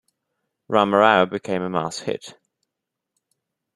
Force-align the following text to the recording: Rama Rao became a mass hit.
Rama 0.67 0.97
Rao 0.97 1.25
became 1.27 1.61
a 1.61 1.69
mass 1.69 1.99
hit. 1.99 2.33